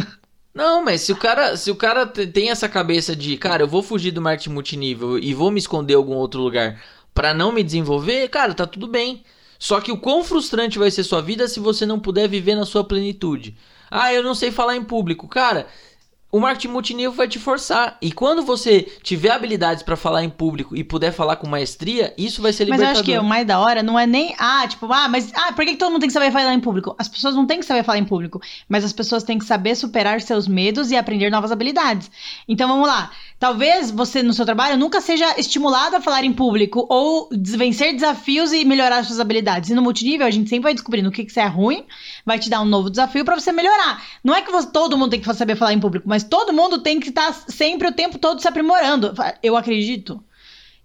[0.54, 3.82] Não, mas se o cara, se o cara tem essa cabeça de, cara, eu vou
[3.82, 6.82] fugir do marketing multinível e vou me esconder em algum outro lugar
[7.14, 9.22] para não me desenvolver, cara, tá tudo bem.
[9.58, 12.66] Só que o quão frustrante vai ser sua vida se você não puder viver na
[12.66, 13.56] sua plenitude.
[13.90, 15.28] Ah, eu não sei falar em público.
[15.28, 15.66] Cara,
[16.32, 17.98] o marketing multinível vai te forçar.
[18.00, 22.40] E quando você tiver habilidades para falar em público e puder falar com maestria, isso
[22.40, 22.88] vai ser libertador.
[22.88, 25.30] Mas eu acho que o mais da hora não é nem, ah, tipo, ah, mas
[25.34, 26.96] ah, por que, que todo mundo tem que saber falar em público?
[26.98, 29.74] As pessoas não têm que saber falar em público, mas as pessoas têm que saber
[29.74, 32.10] superar seus medos e aprender novas habilidades.
[32.48, 33.10] Então vamos lá.
[33.38, 38.52] Talvez você no seu trabalho nunca seja estimulado a falar em público ou vencer desafios
[38.52, 39.68] e melhorar suas habilidades.
[39.68, 41.84] E no multinível a gente sempre vai descobrindo o que, que você é ruim,
[42.24, 44.02] vai te dar um novo desafio para você melhorar.
[44.24, 46.78] Não é que você, todo mundo tem que saber falar em público, mas todo mundo
[46.78, 49.14] tem que estar sempre o tempo todo se aprimorando.
[49.42, 50.22] Eu acredito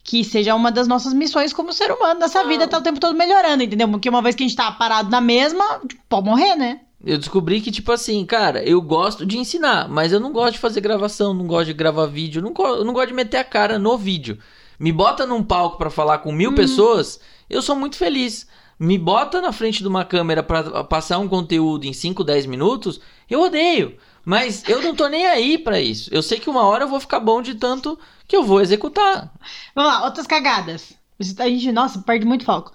[0.03, 3.17] que seja uma das nossas missões como ser humano nessa vida, tá o tempo todo
[3.17, 3.89] melhorando, entendeu?
[3.89, 6.79] Porque uma vez que a gente tá parado na mesma, pode morrer, né?
[7.03, 10.59] Eu descobri que, tipo assim, cara, eu gosto de ensinar, mas eu não gosto de
[10.59, 13.77] fazer gravação, não gosto de gravar vídeo, não, eu não gosto de meter a cara
[13.77, 14.39] no vídeo.
[14.79, 16.55] Me bota num palco para falar com mil hum.
[16.55, 17.19] pessoas,
[17.49, 18.47] eu sou muito feliz.
[18.79, 23.01] Me bota na frente de uma câmera para passar um conteúdo em 5, 10 minutos,
[23.29, 23.97] eu odeio.
[24.27, 26.09] Mas eu não tô nem aí para isso.
[26.13, 29.31] Eu sei que uma hora eu vou ficar bom de tanto que eu vou executar.
[29.73, 30.91] Vamos lá, outras cagadas.
[31.39, 32.73] A gente, nossa, perde muito foco.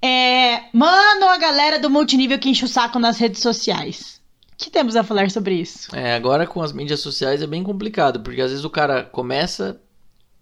[0.00, 4.18] É, mano, a galera do multinível que enche o saco nas redes sociais.
[4.54, 5.94] O que temos a falar sobre isso?
[5.94, 9.78] É, agora com as mídias sociais é bem complicado, porque às vezes o cara começa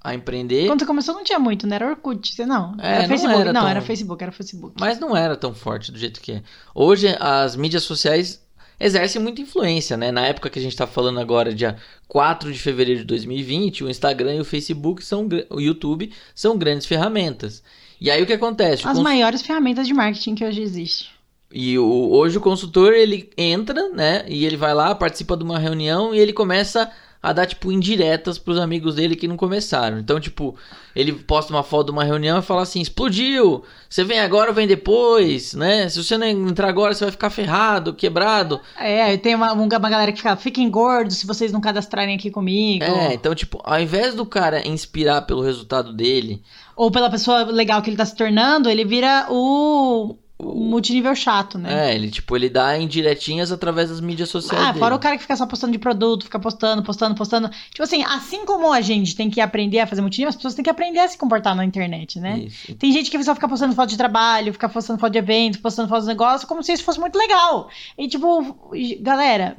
[0.01, 0.69] a empreender.
[0.69, 2.77] Quando você começou não tinha muito, não era Orkut, você não.
[2.79, 3.41] É, era não Facebook.
[3.41, 3.69] Era não, tão...
[3.69, 4.77] era Facebook, era Facebook.
[4.79, 6.43] Mas não era tão forte do jeito que é.
[6.73, 8.42] Hoje as mídias sociais
[8.83, 10.11] exercem muita influência, né?
[10.11, 11.77] Na época que a gente está falando agora, dia
[12.09, 16.87] 4 de fevereiro de 2020, o Instagram e o Facebook são o YouTube são grandes
[16.87, 17.63] ferramentas.
[18.01, 18.87] E aí o que acontece?
[18.87, 19.03] As cons...
[19.03, 21.07] maiores ferramentas de marketing que hoje existem.
[21.53, 24.25] E o, hoje o consultor ele entra, né?
[24.27, 26.91] E ele vai lá, participa de uma reunião e ele começa a
[27.31, 30.01] dar, tipo, indiretas pros amigos dele que não começaram.
[30.01, 30.57] Então, tipo,
[30.95, 33.63] ele posta uma foto de uma reunião e fala assim: explodiu!
[33.89, 35.89] Você vem agora ou vem depois, né?
[35.89, 38.61] Se você não entrar agora, você vai ficar ferrado, quebrado.
[38.77, 42.83] É, tem uma, uma galera que fica: fiquem gordos se vocês não cadastrarem aqui comigo.
[42.83, 46.43] É, então, tipo, ao invés do cara inspirar pelo resultado dele.
[46.75, 51.91] Ou pela pessoa legal que ele tá se tornando, ele vira o multinível chato, né?
[51.91, 54.63] É, ele, tipo, ele dá indiretinhas através das mídias sociais.
[54.63, 54.79] Ah, dele.
[54.79, 57.51] fora o cara que fica só postando de produto, fica postando, postando, postando.
[57.71, 60.65] Tipo assim, assim como a gente tem que aprender a fazer multinível, as pessoas têm
[60.65, 62.41] que aprender a se comportar na internet, né?
[62.41, 62.75] Isso.
[62.75, 65.89] Tem gente que só fica postando foto de trabalho, fica postando foto de eventos, postando
[65.89, 67.69] foto de negócio, como se isso fosse muito legal.
[67.97, 68.57] E, tipo,
[69.01, 69.57] galera.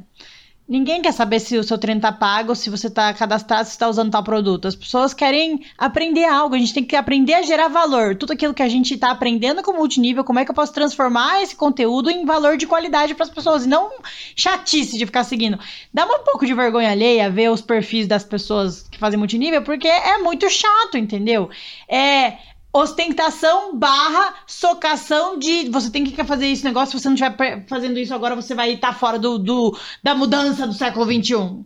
[0.68, 3.90] Ninguém quer saber se o seu treino tá pago, se você tá cadastrado, se está
[3.90, 4.66] usando tal produto.
[4.66, 8.16] As pessoas querem aprender algo, a gente tem que aprender a gerar valor.
[8.16, 11.42] Tudo aquilo que a gente está aprendendo com multinível, como é que eu posso transformar
[11.42, 13.92] esse conteúdo em valor de qualidade para as pessoas, e não
[14.38, 15.60] chatice de ficar seguindo.
[15.94, 19.88] Dá um pouco de vergonha alheia ver os perfis das pessoas que fazem multinível, porque
[19.88, 21.50] é muito chato, entendeu?
[21.90, 22.38] É,
[22.74, 28.00] ostentação barra socação de você tem que fazer esse negócio, se você não estiver fazendo
[28.00, 31.64] isso agora, você vai estar tá fora do, do, da mudança do século XXI.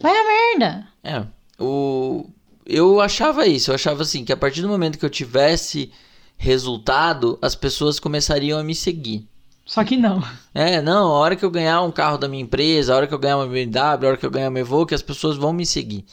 [0.00, 0.88] Vai a merda.
[1.04, 1.24] É,
[1.58, 2.26] o...
[2.66, 5.92] eu achava isso, eu achava assim, que a partir do momento que eu tivesse
[6.36, 9.28] resultado, as pessoas começariam a me seguir.
[9.64, 10.20] Só que não.
[10.52, 13.14] É, não, a hora que eu ganhar um carro da minha empresa, a hora que
[13.14, 15.64] eu ganhar uma BMW, a hora que eu ganhar uma Evoque, as pessoas vão me
[15.64, 16.04] seguir.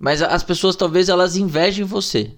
[0.00, 2.32] Mas as pessoas talvez elas invejem você,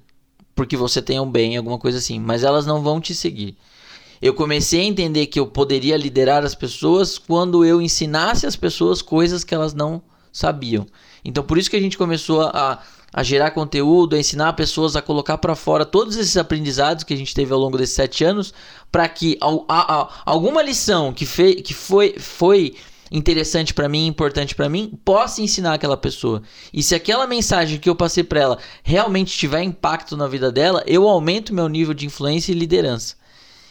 [0.54, 3.56] porque você tem um bem, alguma coisa assim, mas elas não vão te seguir.
[4.20, 9.00] Eu comecei a entender que eu poderia liderar as pessoas quando eu ensinasse as pessoas
[9.00, 10.86] coisas que elas não sabiam.
[11.24, 12.82] Então por isso que a gente começou a,
[13.12, 17.16] a gerar conteúdo, a ensinar pessoas a colocar para fora todos esses aprendizados que a
[17.16, 18.52] gente teve ao longo desses sete anos,
[18.92, 22.76] para que a, a, alguma lição que, fe, que foi, foi
[23.10, 26.42] interessante para mim, importante para mim, possa ensinar aquela pessoa.
[26.72, 30.82] E se aquela mensagem que eu passei para ela realmente tiver impacto na vida dela,
[30.86, 33.16] eu aumento meu nível de influência e liderança.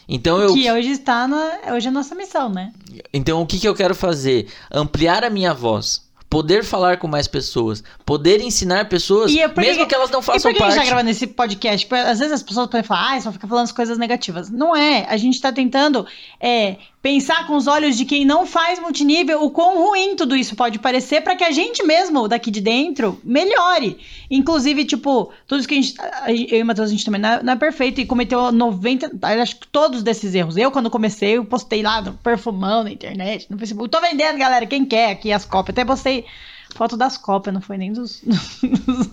[0.08, 2.72] Então eu que hoje está na hoje é a nossa missão, né?
[3.12, 4.48] Então o que, que eu quero fazer?
[4.70, 9.84] Ampliar a minha voz poder falar com mais pessoas, poder ensinar pessoas, é porque, mesmo
[9.84, 10.70] que elas não façam e por que parte.
[10.70, 11.86] a gente tá gravando esse podcast?
[11.88, 14.48] Porque às vezes as pessoas podem falar, ah, só fica falando as coisas negativas.
[14.48, 15.06] Não é.
[15.08, 16.06] A gente tá tentando
[16.38, 20.54] é, pensar com os olhos de quem não faz multinível o quão ruim tudo isso
[20.54, 23.98] pode parecer para que a gente mesmo daqui de dentro melhore.
[24.30, 25.94] Inclusive, tipo, tudo que a gente.
[26.28, 29.12] Eu e o Matheus, a gente também não é, não é perfeito e cometeu 90.
[29.22, 30.56] Acho que todos desses erros.
[30.56, 33.88] Eu, quando comecei, eu postei lá no perfumão na internet, no Facebook.
[33.90, 35.74] Tô vendendo, galera, quem quer aqui as cópias.
[35.74, 36.26] Até postei
[36.74, 38.22] foto das cópias, não foi nem dos.
[38.84, 39.10] dos,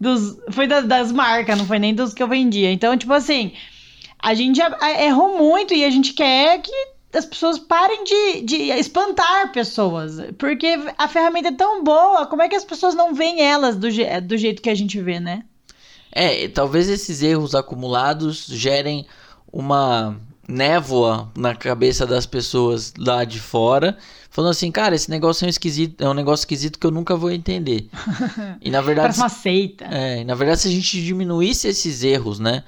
[0.00, 2.72] dos foi das, das marcas, não foi nem dos que eu vendia.
[2.72, 3.52] Então, tipo assim.
[4.18, 4.58] A gente
[4.98, 10.18] errou muito e a gente quer que as pessoas parem de, de espantar pessoas.
[10.38, 13.90] Porque a ferramenta é tão boa, como é que as pessoas não veem elas do,
[13.90, 15.44] je do jeito que a gente vê, né?
[16.12, 19.06] É, talvez esses erros acumulados gerem
[19.52, 20.16] uma
[20.48, 23.98] névoa na cabeça das pessoas lá de fora,
[24.30, 27.16] falando assim, cara, esse negócio é um esquisito, é um negócio esquisito que eu nunca
[27.16, 27.88] vou entender.
[28.62, 29.86] e na verdade, Parece uma seita.
[29.90, 32.62] É, e na verdade se a gente diminuísse esses erros, né,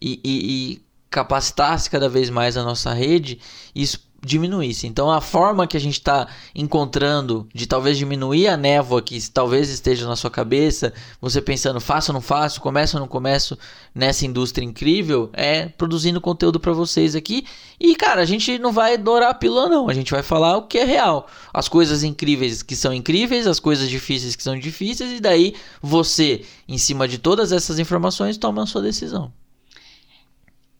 [0.00, 0.85] e, e, e
[1.16, 3.38] capacitasse cada vez mais a nossa rede,
[3.74, 4.86] isso diminuísse.
[4.86, 9.70] Então a forma que a gente está encontrando de talvez diminuir a névoa que talvez
[9.70, 13.56] esteja na sua cabeça, você pensando faço ou não faço, começo ou não começo
[13.94, 17.46] nessa indústria incrível, é produzindo conteúdo para vocês aqui.
[17.80, 20.66] E cara, a gente não vai dourar a pílula não, a gente vai falar o
[20.66, 21.28] que é real.
[21.54, 26.44] As coisas incríveis que são incríveis, as coisas difíceis que são difíceis e daí você,
[26.68, 29.32] em cima de todas essas informações, toma a sua decisão.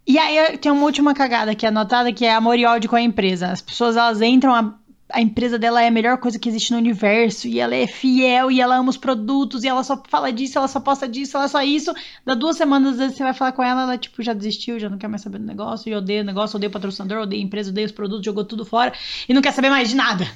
[0.07, 3.03] E aí tem uma última cagada aqui anotada que é amor e ódio com a
[3.03, 3.49] empresa.
[3.49, 4.75] As pessoas elas entram, a,
[5.11, 8.49] a empresa dela é a melhor coisa que existe no universo, e ela é fiel,
[8.51, 11.49] e ela ama os produtos, e ela só fala disso, ela só posta disso, ela
[11.49, 11.93] só isso.
[12.25, 14.89] Da duas semanas, às vezes você vai falar com ela, ela tipo já desistiu, já
[14.89, 17.45] não quer mais saber do negócio, e odeia o negócio, odeia o patrocinador, odeia a
[17.45, 18.93] empresa, odeia os produtos, jogou tudo fora,
[19.29, 20.27] e não quer saber mais de nada.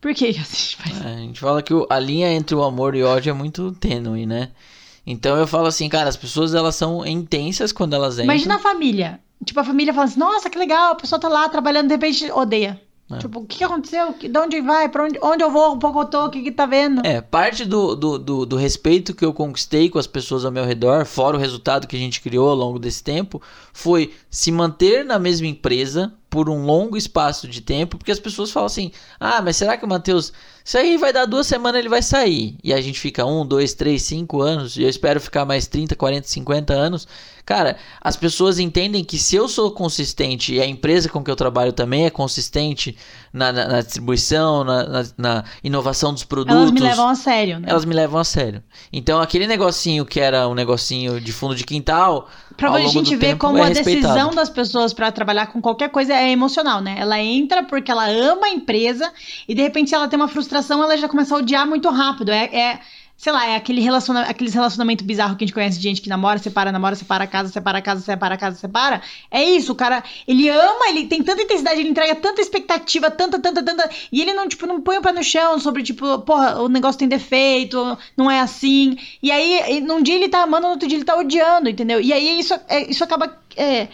[0.00, 0.76] Por que assim?
[1.02, 3.72] É, a gente fala que a linha entre o amor e o ódio é muito
[3.72, 4.50] tênue, né?
[5.06, 8.24] Então eu falo assim, cara, as pessoas elas são intensas quando elas entram.
[8.24, 9.20] Imagina a família.
[9.44, 12.30] Tipo, a família fala assim, nossa, que legal, a pessoa tá lá trabalhando, de repente
[12.30, 12.80] odeia.
[13.10, 13.18] É.
[13.18, 14.14] Tipo, o que, que aconteceu?
[14.18, 14.88] De onde vai?
[14.88, 15.74] Pra onde, onde eu vou?
[15.74, 16.24] Um pouco eu tô?
[16.24, 17.04] O que que tá vendo?
[17.04, 20.64] É, parte do, do, do, do, respeito que eu conquistei com as pessoas ao meu
[20.64, 23.42] redor, fora o resultado que a gente criou ao longo desse tempo,
[23.74, 28.50] foi se manter na mesma empresa por um longo espaço de tempo, porque as pessoas
[28.50, 30.32] falam assim, ah, mas será que o Matheus
[30.64, 32.56] isso aí vai dar duas semanas ele vai sair.
[32.64, 34.78] E a gente fica um, dois, três, cinco anos.
[34.78, 37.06] E eu espero ficar mais 30, 40, 50 anos.
[37.44, 41.36] Cara, as pessoas entendem que se eu sou consistente e a empresa com que eu
[41.36, 42.96] trabalho também é consistente
[43.34, 46.56] na, na, na distribuição, na, na, inovação dos produtos.
[46.56, 47.66] Elas me levam a sério, né?
[47.68, 48.62] Elas me levam a sério.
[48.92, 52.28] Então aquele negocinho que era um negocinho de fundo de quintal.
[52.56, 56.14] Pra a gente ver como é a decisão das pessoas para trabalhar com qualquer coisa
[56.14, 56.94] é emocional, né?
[56.96, 59.12] Ela entra porque ela ama a empresa
[59.48, 62.30] e de repente ela tem uma frustração, ela já começa a odiar muito rápido.
[62.30, 62.80] É, é
[63.24, 66.10] sei lá, é aquele relaciona aqueles relacionamento bizarro que a gente conhece de gente que
[66.10, 69.00] namora, separa, namora, separa, casa, separa, casa, separa, casa, separa.
[69.30, 73.38] É isso, o cara, ele ama, ele tem tanta intensidade, ele entrega tanta expectativa, tanta,
[73.38, 76.60] tanta, tanta, e ele não, tipo, não põe o pé no chão sobre, tipo, porra,
[76.60, 78.94] o negócio tem defeito, não é assim.
[79.22, 82.02] E aí, num dia ele tá amando, no outro dia ele tá odiando, entendeu?
[82.02, 83.88] E aí isso, é, isso acaba é,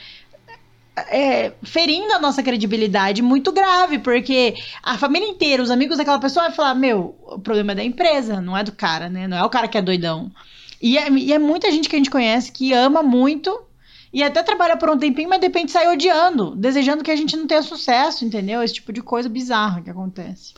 [1.08, 6.46] é, ferindo a nossa credibilidade muito grave, porque a família inteira, os amigos daquela pessoa
[6.46, 9.26] vai falar: meu, o problema é da empresa, não é do cara, né?
[9.26, 10.30] Não é o cara que é doidão.
[10.80, 13.60] E é, e é muita gente que a gente conhece que ama muito
[14.12, 17.36] e até trabalha por um tempinho, mas de repente sai odiando, desejando que a gente
[17.36, 18.62] não tenha sucesso, entendeu?
[18.62, 20.54] Esse tipo de coisa bizarra que acontece.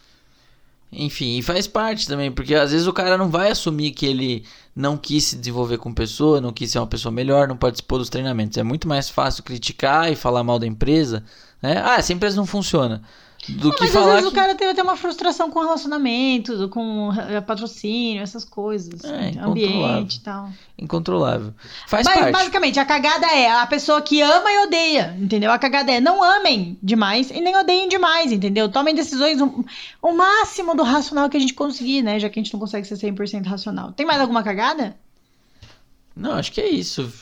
[0.93, 4.45] Enfim, e faz parte também, porque às vezes o cara não vai assumir que ele
[4.75, 8.09] não quis se desenvolver com pessoa, não quis ser uma pessoa melhor, não participou dos
[8.09, 8.57] treinamentos.
[8.59, 11.23] É muito mais fácil criticar e falar mal da empresa,
[11.61, 11.83] né?
[11.85, 13.03] Ah, essa empresa não funciona.
[13.49, 14.33] Do Não, que mas falar às vezes que...
[14.33, 19.03] o cara teve até uma frustração com relacionamento, com eh, patrocínio, essas coisas.
[19.05, 20.49] É, ambiente e tal.
[20.79, 21.53] incontrolável.
[21.89, 22.33] Faz Mas, parte.
[22.33, 25.51] basicamente, a cagada é a pessoa que ama e odeia, entendeu?
[25.51, 28.69] A cagada é não amem demais e nem odeiem demais, entendeu?
[28.69, 29.65] Tomem decisões o,
[30.01, 32.21] o máximo do racional que a gente conseguir, né?
[32.21, 33.91] Já que a gente não consegue ser 100% racional.
[33.91, 34.97] Tem mais alguma cagada?
[36.15, 37.13] Não, acho que é isso.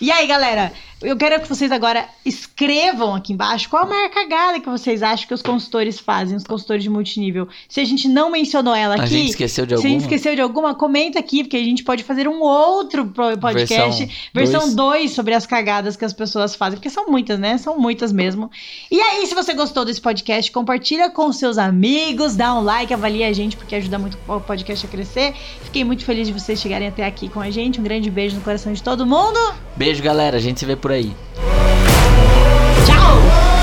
[0.00, 0.72] E aí, galera,
[1.02, 5.26] eu quero que vocês agora escrevam aqui embaixo qual a maior cagada que vocês acham
[5.26, 7.48] que os consultores fazem, os consultores de multinível.
[7.68, 9.90] Se a gente não mencionou ela aqui, A gente esqueceu de se a alguma?
[9.92, 13.06] gente esqueceu de alguma, comenta aqui, porque a gente pode fazer um outro
[13.40, 17.58] podcast, Versão versão 2 sobre as cagadas que as pessoas fazem, porque são muitas, né?
[17.58, 18.50] São muitas mesmo.
[18.90, 23.28] E aí, se você gostou desse podcast, compartilha com seus amigos, dá um like, avalia
[23.28, 25.34] a gente, porque ajuda muito o podcast a crescer.
[25.64, 27.80] Fiquei muito feliz de vocês chegarem até aqui com a gente.
[27.80, 29.38] Um grande beijo no coração de todo mundo.
[29.76, 30.36] Beijo, galera.
[30.36, 31.14] A gente se vê por aí.
[32.86, 33.61] Tchau!